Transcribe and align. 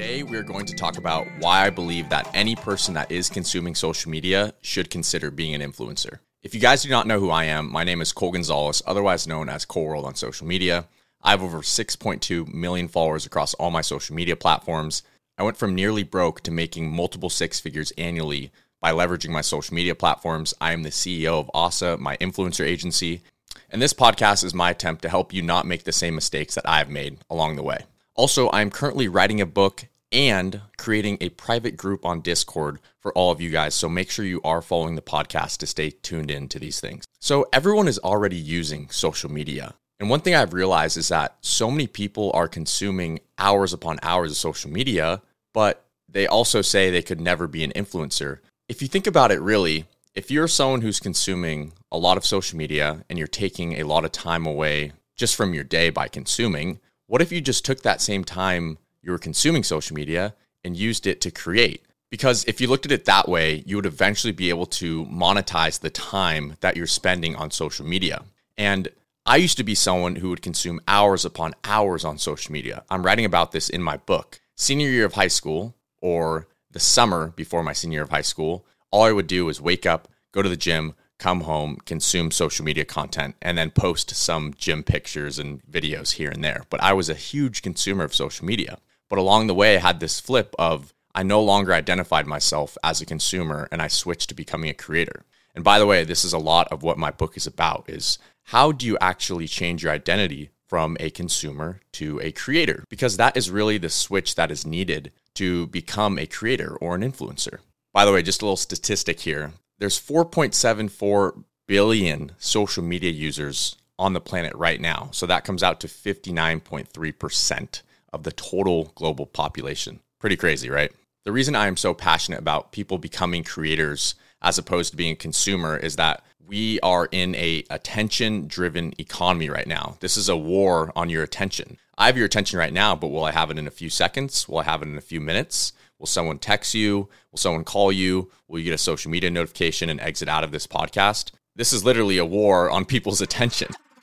Today, 0.00 0.22
we're 0.22 0.42
going 0.42 0.64
to 0.64 0.74
talk 0.74 0.96
about 0.96 1.26
why 1.40 1.66
I 1.66 1.68
believe 1.68 2.08
that 2.08 2.30
any 2.32 2.56
person 2.56 2.94
that 2.94 3.12
is 3.12 3.28
consuming 3.28 3.74
social 3.74 4.10
media 4.10 4.54
should 4.62 4.88
consider 4.88 5.30
being 5.30 5.54
an 5.54 5.60
influencer. 5.60 6.20
If 6.42 6.54
you 6.54 6.60
guys 6.60 6.82
do 6.82 6.88
not 6.88 7.06
know 7.06 7.20
who 7.20 7.28
I 7.28 7.44
am, 7.44 7.70
my 7.70 7.84
name 7.84 8.00
is 8.00 8.14
Cole 8.14 8.32
Gonzalez, 8.32 8.80
otherwise 8.86 9.26
known 9.26 9.50
as 9.50 9.66
Cole 9.66 9.84
World 9.84 10.06
on 10.06 10.14
social 10.14 10.46
media. 10.46 10.86
I 11.20 11.32
have 11.32 11.42
over 11.42 11.58
6.2 11.58 12.48
million 12.48 12.88
followers 12.88 13.26
across 13.26 13.52
all 13.52 13.70
my 13.70 13.82
social 13.82 14.16
media 14.16 14.36
platforms. 14.36 15.02
I 15.36 15.42
went 15.42 15.58
from 15.58 15.74
nearly 15.74 16.02
broke 16.02 16.40
to 16.44 16.50
making 16.50 16.90
multiple 16.90 17.28
six 17.28 17.60
figures 17.60 17.92
annually 17.98 18.52
by 18.80 18.92
leveraging 18.92 19.28
my 19.28 19.42
social 19.42 19.74
media 19.74 19.94
platforms. 19.94 20.54
I 20.62 20.72
am 20.72 20.82
the 20.82 20.88
CEO 20.88 21.40
of 21.40 21.50
OSSA, 21.54 21.98
my 21.98 22.16
influencer 22.16 22.64
agency, 22.64 23.20
and 23.68 23.82
this 23.82 23.92
podcast 23.92 24.44
is 24.44 24.54
my 24.54 24.70
attempt 24.70 25.02
to 25.02 25.10
help 25.10 25.34
you 25.34 25.42
not 25.42 25.66
make 25.66 25.84
the 25.84 25.92
same 25.92 26.14
mistakes 26.14 26.54
that 26.54 26.66
I 26.66 26.78
have 26.78 26.88
made 26.88 27.18
along 27.28 27.56
the 27.56 27.62
way. 27.62 27.84
Also, 28.14 28.50
I'm 28.50 28.70
currently 28.70 29.08
writing 29.08 29.40
a 29.40 29.46
book 29.46 29.84
and 30.12 30.60
creating 30.76 31.18
a 31.20 31.28
private 31.30 31.76
group 31.76 32.04
on 32.04 32.20
Discord 32.20 32.80
for 32.98 33.12
all 33.12 33.30
of 33.30 33.40
you 33.40 33.50
guys. 33.50 33.74
So 33.74 33.88
make 33.88 34.10
sure 34.10 34.24
you 34.24 34.40
are 34.42 34.62
following 34.62 34.96
the 34.96 35.02
podcast 35.02 35.58
to 35.58 35.66
stay 35.66 35.90
tuned 35.90 36.30
in 36.30 36.48
to 36.48 36.58
these 36.58 36.80
things. 36.80 37.04
So 37.20 37.48
everyone 37.52 37.88
is 37.88 37.98
already 37.98 38.36
using 38.36 38.88
social 38.90 39.30
media. 39.30 39.74
And 39.98 40.08
one 40.08 40.20
thing 40.20 40.34
I've 40.34 40.54
realized 40.54 40.96
is 40.96 41.08
that 41.08 41.36
so 41.42 41.70
many 41.70 41.86
people 41.86 42.30
are 42.32 42.48
consuming 42.48 43.20
hours 43.38 43.72
upon 43.72 43.98
hours 44.02 44.30
of 44.30 44.36
social 44.38 44.70
media, 44.70 45.20
but 45.52 45.84
they 46.08 46.26
also 46.26 46.62
say 46.62 46.90
they 46.90 47.02
could 47.02 47.20
never 47.20 47.46
be 47.46 47.62
an 47.62 47.72
influencer. 47.72 48.38
If 48.68 48.80
you 48.82 48.88
think 48.88 49.06
about 49.06 49.30
it 49.30 49.40
really, 49.40 49.86
if 50.14 50.30
you're 50.30 50.48
someone 50.48 50.80
who's 50.80 51.00
consuming 51.00 51.72
a 51.92 51.98
lot 51.98 52.16
of 52.16 52.24
social 52.24 52.56
media 52.56 53.04
and 53.08 53.18
you're 53.18 53.28
taking 53.28 53.74
a 53.74 53.84
lot 53.84 54.04
of 54.04 54.12
time 54.12 54.46
away 54.46 54.92
just 55.16 55.36
from 55.36 55.54
your 55.54 55.64
day 55.64 55.90
by 55.90 56.08
consuming, 56.08 56.80
what 57.06 57.20
if 57.20 57.30
you 57.30 57.40
just 57.40 57.64
took 57.64 57.82
that 57.82 58.00
same 58.00 58.24
time 58.24 58.78
you 59.02 59.12
were 59.12 59.18
consuming 59.18 59.62
social 59.62 59.94
media 59.94 60.34
and 60.64 60.76
used 60.76 61.06
it 61.06 61.20
to 61.22 61.30
create. 61.30 61.84
Because 62.10 62.44
if 62.44 62.60
you 62.60 62.66
looked 62.66 62.86
at 62.86 62.92
it 62.92 63.04
that 63.04 63.28
way, 63.28 63.62
you 63.66 63.76
would 63.76 63.86
eventually 63.86 64.32
be 64.32 64.48
able 64.48 64.66
to 64.66 65.06
monetize 65.06 65.78
the 65.78 65.90
time 65.90 66.56
that 66.60 66.76
you're 66.76 66.86
spending 66.86 67.36
on 67.36 67.50
social 67.50 67.86
media. 67.86 68.24
And 68.58 68.88
I 69.24 69.36
used 69.36 69.56
to 69.58 69.64
be 69.64 69.74
someone 69.74 70.16
who 70.16 70.30
would 70.30 70.42
consume 70.42 70.80
hours 70.88 71.24
upon 71.24 71.54
hours 71.64 72.04
on 72.04 72.18
social 72.18 72.52
media. 72.52 72.82
I'm 72.90 73.04
writing 73.04 73.24
about 73.24 73.52
this 73.52 73.68
in 73.68 73.82
my 73.82 73.96
book. 73.98 74.40
Senior 74.56 74.88
year 74.88 75.04
of 75.04 75.14
high 75.14 75.28
school, 75.28 75.76
or 76.00 76.48
the 76.70 76.80
summer 76.80 77.28
before 77.36 77.62
my 77.62 77.72
senior 77.72 77.98
year 77.98 78.02
of 78.02 78.10
high 78.10 78.22
school, 78.22 78.64
all 78.90 79.04
I 79.04 79.12
would 79.12 79.26
do 79.26 79.46
was 79.46 79.60
wake 79.60 79.86
up, 79.86 80.08
go 80.32 80.42
to 80.42 80.48
the 80.48 80.56
gym, 80.56 80.94
come 81.18 81.42
home, 81.42 81.76
consume 81.84 82.30
social 82.30 82.64
media 82.64 82.84
content, 82.84 83.36
and 83.40 83.56
then 83.56 83.70
post 83.70 84.10
some 84.16 84.54
gym 84.56 84.82
pictures 84.82 85.38
and 85.38 85.62
videos 85.70 86.12
here 86.12 86.30
and 86.30 86.42
there. 86.42 86.64
But 86.70 86.82
I 86.82 86.92
was 86.92 87.08
a 87.08 87.14
huge 87.14 87.62
consumer 87.62 88.04
of 88.04 88.14
social 88.14 88.46
media. 88.46 88.78
But 89.10 89.18
along 89.18 89.48
the 89.48 89.54
way, 89.54 89.76
I 89.76 89.80
had 89.80 90.00
this 90.00 90.20
flip 90.20 90.54
of 90.58 90.94
I 91.14 91.22
no 91.24 91.42
longer 91.42 91.74
identified 91.74 92.26
myself 92.26 92.78
as 92.82 93.00
a 93.00 93.06
consumer 93.06 93.68
and 93.70 93.82
I 93.82 93.88
switched 93.88 94.28
to 94.28 94.34
becoming 94.34 94.70
a 94.70 94.74
creator. 94.74 95.26
And 95.54 95.64
by 95.64 95.78
the 95.78 95.86
way, 95.86 96.04
this 96.04 96.24
is 96.24 96.32
a 96.32 96.38
lot 96.38 96.68
of 96.68 96.82
what 96.82 96.96
my 96.96 97.10
book 97.10 97.36
is 97.36 97.46
about 97.46 97.84
is 97.88 98.18
how 98.44 98.72
do 98.72 98.86
you 98.86 98.96
actually 99.00 99.48
change 99.48 99.82
your 99.82 99.92
identity 99.92 100.50
from 100.68 100.96
a 101.00 101.10
consumer 101.10 101.80
to 101.92 102.20
a 102.22 102.30
creator? 102.30 102.84
Because 102.88 103.16
that 103.16 103.36
is 103.36 103.50
really 103.50 103.76
the 103.76 103.90
switch 103.90 104.36
that 104.36 104.52
is 104.52 104.64
needed 104.64 105.10
to 105.34 105.66
become 105.66 106.18
a 106.18 106.26
creator 106.26 106.76
or 106.76 106.94
an 106.94 107.02
influencer. 107.02 107.58
By 107.92 108.04
the 108.04 108.12
way, 108.12 108.22
just 108.22 108.42
a 108.42 108.44
little 108.44 108.56
statistic 108.56 109.20
here. 109.20 109.52
There's 109.78 110.00
4.74 110.00 111.42
billion 111.66 112.32
social 112.38 112.84
media 112.84 113.10
users 113.10 113.74
on 113.98 114.12
the 114.12 114.20
planet 114.20 114.54
right 114.54 114.80
now. 114.80 115.08
So 115.12 115.26
that 115.26 115.44
comes 115.44 115.64
out 115.64 115.80
to 115.80 115.88
59.3% 115.88 117.82
of 118.12 118.22
the 118.22 118.32
total 118.32 118.92
global 118.94 119.26
population. 119.26 120.00
Pretty 120.18 120.36
crazy, 120.36 120.68
right? 120.68 120.92
The 121.24 121.32
reason 121.32 121.54
I 121.54 121.66
am 121.66 121.76
so 121.76 121.94
passionate 121.94 122.40
about 122.40 122.72
people 122.72 122.98
becoming 122.98 123.44
creators 123.44 124.14
as 124.42 124.58
opposed 124.58 124.90
to 124.90 124.96
being 124.96 125.12
a 125.12 125.16
consumer 125.16 125.76
is 125.76 125.96
that 125.96 126.24
we 126.46 126.80
are 126.80 127.08
in 127.12 127.34
a 127.36 127.64
attention 127.70 128.48
driven 128.48 128.92
economy 128.98 129.48
right 129.48 129.66
now. 129.66 129.96
This 130.00 130.16
is 130.16 130.28
a 130.28 130.36
war 130.36 130.92
on 130.96 131.08
your 131.08 131.22
attention. 131.22 131.76
I 131.96 132.06
have 132.06 132.16
your 132.16 132.26
attention 132.26 132.58
right 132.58 132.72
now, 132.72 132.96
but 132.96 133.08
will 133.08 133.24
I 133.24 133.32
have 133.32 133.50
it 133.50 133.58
in 133.58 133.66
a 133.66 133.70
few 133.70 133.90
seconds? 133.90 134.48
Will 134.48 134.58
I 134.58 134.64
have 134.64 134.82
it 134.82 134.88
in 134.88 134.96
a 134.96 135.02
few 135.02 135.20
minutes? 135.20 135.72
Will 135.98 136.06
someone 136.06 136.38
text 136.38 136.74
you? 136.74 137.08
Will 137.30 137.38
someone 137.38 137.62
call 137.62 137.92
you? 137.92 138.30
Will 138.48 138.58
you 138.58 138.64
get 138.64 138.74
a 138.74 138.78
social 138.78 139.10
media 139.10 139.30
notification 139.30 139.90
and 139.90 140.00
exit 140.00 140.28
out 140.28 140.42
of 140.42 140.50
this 140.50 140.66
podcast? 140.66 141.30
This 141.54 141.72
is 141.72 141.84
literally 141.84 142.16
a 142.16 142.24
war 142.24 142.70
on 142.70 142.84
people's 142.86 143.20
attention. 143.20 143.68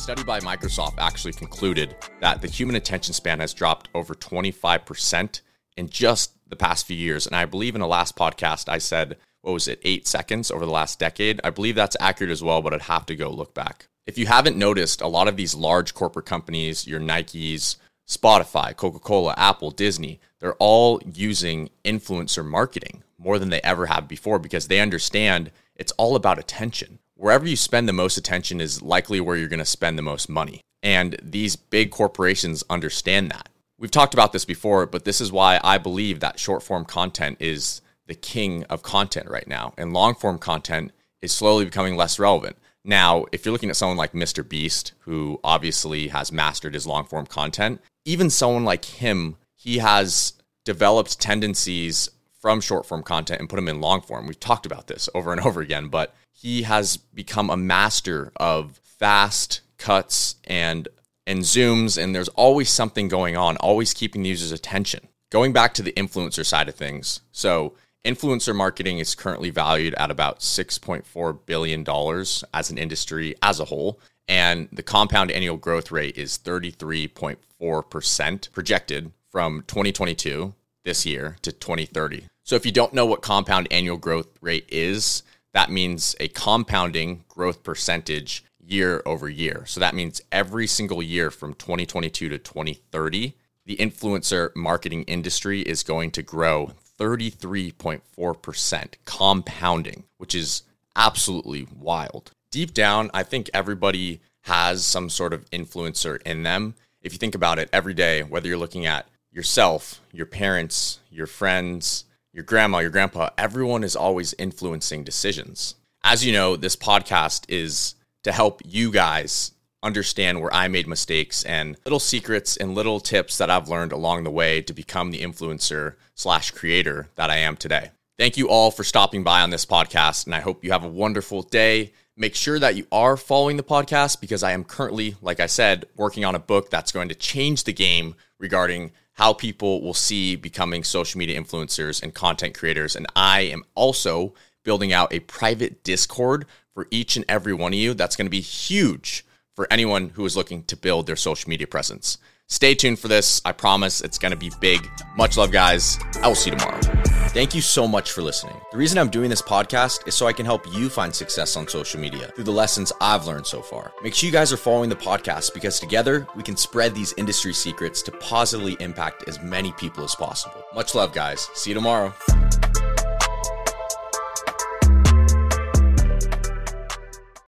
A 0.00 0.02
study 0.02 0.24
by 0.24 0.40
Microsoft 0.40 0.94
actually 0.96 1.34
concluded 1.34 1.94
that 2.20 2.40
the 2.40 2.48
human 2.48 2.74
attention 2.74 3.12
span 3.12 3.38
has 3.40 3.52
dropped 3.52 3.90
over 3.94 4.14
25% 4.14 5.42
in 5.76 5.90
just 5.90 6.32
the 6.48 6.56
past 6.56 6.86
few 6.86 6.96
years. 6.96 7.26
And 7.26 7.36
I 7.36 7.44
believe 7.44 7.74
in 7.74 7.82
the 7.82 7.86
last 7.86 8.16
podcast, 8.16 8.70
I 8.70 8.78
said, 8.78 9.18
what 9.42 9.52
was 9.52 9.68
it, 9.68 9.78
eight 9.82 10.08
seconds 10.08 10.50
over 10.50 10.64
the 10.64 10.72
last 10.72 10.98
decade? 10.98 11.38
I 11.44 11.50
believe 11.50 11.74
that's 11.74 11.98
accurate 12.00 12.30
as 12.30 12.42
well, 12.42 12.62
but 12.62 12.72
I'd 12.72 12.80
have 12.80 13.04
to 13.06 13.14
go 13.14 13.28
look 13.28 13.52
back. 13.52 13.88
If 14.06 14.16
you 14.16 14.24
haven't 14.24 14.56
noticed, 14.56 15.02
a 15.02 15.06
lot 15.06 15.28
of 15.28 15.36
these 15.36 15.54
large 15.54 15.92
corporate 15.92 16.24
companies, 16.24 16.86
your 16.86 16.98
Nikes, 16.98 17.76
Spotify, 18.08 18.74
Coca 18.74 19.00
Cola, 19.00 19.34
Apple, 19.36 19.70
Disney, 19.70 20.18
they're 20.38 20.54
all 20.54 20.98
using 21.04 21.68
influencer 21.84 22.42
marketing 22.42 23.02
more 23.18 23.38
than 23.38 23.50
they 23.50 23.60
ever 23.60 23.84
have 23.84 24.08
before 24.08 24.38
because 24.38 24.68
they 24.68 24.80
understand 24.80 25.50
it's 25.76 25.92
all 25.98 26.16
about 26.16 26.38
attention 26.38 27.00
wherever 27.20 27.46
you 27.46 27.56
spend 27.56 27.86
the 27.86 27.92
most 27.92 28.16
attention 28.16 28.60
is 28.60 28.80
likely 28.80 29.20
where 29.20 29.36
you're 29.36 29.48
going 29.48 29.58
to 29.58 29.64
spend 29.64 29.98
the 29.98 30.02
most 30.02 30.28
money. 30.28 30.62
And 30.82 31.16
these 31.22 31.54
big 31.54 31.90
corporations 31.90 32.64
understand 32.70 33.30
that. 33.30 33.50
We've 33.78 33.90
talked 33.90 34.14
about 34.14 34.32
this 34.32 34.46
before, 34.46 34.86
but 34.86 35.04
this 35.04 35.20
is 35.20 35.30
why 35.30 35.60
I 35.62 35.76
believe 35.76 36.20
that 36.20 36.38
short 36.38 36.62
form 36.62 36.86
content 36.86 37.36
is 37.38 37.82
the 38.06 38.14
king 38.14 38.64
of 38.64 38.82
content 38.82 39.28
right 39.28 39.46
now. 39.46 39.74
And 39.76 39.92
long 39.92 40.14
form 40.14 40.38
content 40.38 40.92
is 41.20 41.30
slowly 41.32 41.66
becoming 41.66 41.94
less 41.94 42.18
relevant. 42.18 42.56
Now, 42.84 43.26
if 43.32 43.44
you're 43.44 43.52
looking 43.52 43.68
at 43.68 43.76
someone 43.76 43.98
like 43.98 44.12
Mr. 44.12 44.46
Beast, 44.46 44.92
who 45.00 45.38
obviously 45.44 46.08
has 46.08 46.32
mastered 46.32 46.72
his 46.72 46.86
long 46.86 47.04
form 47.04 47.26
content, 47.26 47.82
even 48.06 48.30
someone 48.30 48.64
like 48.64 48.86
him, 48.86 49.36
he 49.54 49.78
has 49.78 50.32
developed 50.64 51.20
tendencies 51.20 52.08
from 52.40 52.62
short 52.62 52.86
form 52.86 53.02
content 53.02 53.40
and 53.40 53.50
put 53.50 53.56
them 53.56 53.68
in 53.68 53.82
long 53.82 54.00
form. 54.00 54.26
We've 54.26 54.40
talked 54.40 54.64
about 54.64 54.86
this 54.86 55.10
over 55.14 55.32
and 55.32 55.40
over 55.42 55.60
again, 55.60 55.88
but 55.88 56.14
he 56.32 56.62
has 56.62 56.96
become 56.96 57.50
a 57.50 57.56
master 57.56 58.32
of 58.36 58.80
fast 58.82 59.60
cuts 59.78 60.36
and 60.44 60.88
and 61.26 61.40
zooms 61.40 62.02
and 62.02 62.14
there's 62.14 62.28
always 62.30 62.70
something 62.70 63.08
going 63.08 63.36
on, 63.36 63.56
always 63.58 63.92
keeping 63.94 64.22
the 64.22 64.30
user's 64.30 64.52
attention. 64.52 65.08
Going 65.30 65.52
back 65.52 65.74
to 65.74 65.82
the 65.82 65.92
influencer 65.92 66.44
side 66.44 66.68
of 66.68 66.74
things. 66.74 67.20
So, 67.30 67.74
influencer 68.04 68.52
marketing 68.54 68.98
is 68.98 69.14
currently 69.14 69.50
valued 69.50 69.94
at 69.94 70.10
about 70.10 70.40
6.4 70.40 71.38
billion 71.46 71.84
dollars 71.84 72.42
as 72.52 72.70
an 72.70 72.78
industry 72.78 73.36
as 73.42 73.60
a 73.60 73.66
whole, 73.66 74.00
and 74.26 74.68
the 74.72 74.82
compound 74.82 75.30
annual 75.30 75.56
growth 75.56 75.92
rate 75.92 76.18
is 76.18 76.36
33.4% 76.38 78.52
projected 78.52 79.12
from 79.30 79.62
2022 79.68 80.54
this 80.84 81.06
year 81.06 81.36
to 81.42 81.52
2030. 81.52 82.24
So 82.42 82.56
if 82.56 82.66
you 82.66 82.72
don't 82.72 82.94
know 82.94 83.06
what 83.06 83.22
compound 83.22 83.68
annual 83.70 83.96
growth 83.96 84.26
rate 84.40 84.66
is, 84.68 85.22
that 85.52 85.70
means 85.70 86.14
a 86.20 86.28
compounding 86.28 87.24
growth 87.28 87.62
percentage 87.62 88.44
year 88.64 89.02
over 89.04 89.28
year. 89.28 89.64
So 89.66 89.80
that 89.80 89.94
means 89.94 90.20
every 90.30 90.66
single 90.66 91.02
year 91.02 91.30
from 91.30 91.54
2022 91.54 92.28
to 92.28 92.38
2030, 92.38 93.34
the 93.66 93.76
influencer 93.76 94.54
marketing 94.54 95.02
industry 95.04 95.62
is 95.62 95.82
going 95.82 96.12
to 96.12 96.22
grow 96.22 96.72
33.4% 96.98 98.94
compounding, 99.04 100.04
which 100.18 100.34
is 100.34 100.62
absolutely 100.96 101.66
wild. 101.78 102.32
Deep 102.50 102.74
down, 102.74 103.10
I 103.14 103.22
think 103.22 103.48
everybody 103.54 104.20
has 104.42 104.84
some 104.84 105.08
sort 105.08 105.32
of 105.32 105.48
influencer 105.50 106.20
in 106.22 106.42
them. 106.42 106.74
If 107.02 107.12
you 107.12 107.18
think 107.18 107.34
about 107.34 107.58
it 107.58 107.70
every 107.72 107.94
day, 107.94 108.22
whether 108.22 108.48
you're 108.48 108.58
looking 108.58 108.86
at 108.86 109.06
yourself, 109.32 110.00
your 110.12 110.26
parents, 110.26 110.98
your 111.10 111.26
friends, 111.26 112.04
your 112.32 112.44
grandma, 112.44 112.78
your 112.78 112.90
grandpa, 112.90 113.30
everyone 113.36 113.82
is 113.82 113.96
always 113.96 114.34
influencing 114.38 115.02
decisions. 115.02 115.74
As 116.04 116.24
you 116.24 116.32
know, 116.32 116.56
this 116.56 116.76
podcast 116.76 117.44
is 117.48 117.94
to 118.22 118.32
help 118.32 118.62
you 118.64 118.92
guys 118.92 119.52
understand 119.82 120.40
where 120.40 120.52
I 120.54 120.68
made 120.68 120.86
mistakes 120.86 121.42
and 121.44 121.76
little 121.84 121.98
secrets 121.98 122.56
and 122.56 122.74
little 122.74 123.00
tips 123.00 123.38
that 123.38 123.50
I've 123.50 123.68
learned 123.68 123.92
along 123.92 124.24
the 124.24 124.30
way 124.30 124.62
to 124.62 124.72
become 124.72 125.10
the 125.10 125.22
influencer 125.22 125.94
slash 126.14 126.50
creator 126.50 127.08
that 127.16 127.30
I 127.30 127.38
am 127.38 127.56
today. 127.56 127.90
Thank 128.18 128.36
you 128.36 128.48
all 128.48 128.70
for 128.70 128.84
stopping 128.84 129.24
by 129.24 129.40
on 129.40 129.50
this 129.50 129.64
podcast, 129.64 130.26
and 130.26 130.34
I 130.34 130.40
hope 130.40 130.62
you 130.62 130.72
have 130.72 130.84
a 130.84 130.88
wonderful 130.88 131.42
day. 131.42 131.92
Make 132.16 132.34
sure 132.34 132.58
that 132.58 132.76
you 132.76 132.86
are 132.92 133.16
following 133.16 133.56
the 133.56 133.62
podcast 133.62 134.20
because 134.20 134.42
I 134.42 134.52
am 134.52 134.62
currently, 134.62 135.16
like 135.22 135.40
I 135.40 135.46
said, 135.46 135.86
working 135.96 136.26
on 136.26 136.34
a 136.34 136.38
book 136.40 136.68
that's 136.68 136.92
going 136.92 137.08
to 137.08 137.14
change 137.14 137.64
the 137.64 137.72
game 137.72 138.14
regarding 138.38 138.92
how 139.20 139.34
people 139.34 139.82
will 139.82 139.92
see 139.92 140.34
becoming 140.34 140.82
social 140.82 141.18
media 141.18 141.38
influencers 141.38 142.02
and 142.02 142.14
content 142.14 142.56
creators. 142.56 142.96
And 142.96 143.06
I 143.14 143.42
am 143.42 143.64
also 143.74 144.32
building 144.64 144.94
out 144.94 145.12
a 145.12 145.20
private 145.20 145.84
Discord 145.84 146.46
for 146.72 146.86
each 146.90 147.16
and 147.16 147.26
every 147.28 147.52
one 147.52 147.74
of 147.74 147.78
you 147.78 147.92
that's 147.92 148.16
going 148.16 148.24
to 148.24 148.30
be 148.30 148.40
huge 148.40 149.26
for 149.54 149.70
anyone 149.70 150.08
who 150.08 150.24
is 150.24 150.38
looking 150.38 150.62
to 150.64 150.76
build 150.76 151.06
their 151.06 151.16
social 151.16 151.50
media 151.50 151.66
presence. 151.66 152.16
Stay 152.46 152.74
tuned 152.74 152.98
for 152.98 153.08
this. 153.08 153.42
I 153.44 153.52
promise 153.52 154.00
it's 154.00 154.18
going 154.18 154.32
to 154.32 154.38
be 154.38 154.50
big. 154.58 154.88
Much 155.18 155.36
love, 155.36 155.52
guys. 155.52 155.98
I 156.22 156.28
will 156.28 156.34
see 156.34 156.50
you 156.50 156.56
tomorrow. 156.56 156.99
Thank 157.32 157.54
you 157.54 157.60
so 157.60 157.86
much 157.86 158.10
for 158.10 158.22
listening. 158.22 158.60
The 158.72 158.76
reason 158.76 158.98
I'm 158.98 159.08
doing 159.08 159.30
this 159.30 159.40
podcast 159.40 160.08
is 160.08 160.16
so 160.16 160.26
I 160.26 160.32
can 160.32 160.44
help 160.44 160.66
you 160.74 160.88
find 160.88 161.14
success 161.14 161.56
on 161.56 161.68
social 161.68 162.00
media 162.00 162.32
through 162.34 162.42
the 162.42 162.50
lessons 162.50 162.92
I've 163.00 163.24
learned 163.24 163.46
so 163.46 163.62
far. 163.62 163.92
Make 164.02 164.16
sure 164.16 164.26
you 164.26 164.32
guys 164.32 164.52
are 164.52 164.56
following 164.56 164.90
the 164.90 164.96
podcast 164.96 165.54
because 165.54 165.78
together 165.78 166.26
we 166.34 166.42
can 166.42 166.56
spread 166.56 166.92
these 166.92 167.12
industry 167.12 167.52
secrets 167.52 168.02
to 168.02 168.10
positively 168.10 168.76
impact 168.80 169.28
as 169.28 169.40
many 169.40 169.70
people 169.74 170.02
as 170.02 170.16
possible. 170.16 170.60
Much 170.74 170.96
love, 170.96 171.12
guys. 171.12 171.48
See 171.54 171.70
you 171.70 171.74
tomorrow. 171.74 172.12